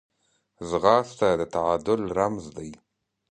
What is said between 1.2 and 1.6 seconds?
د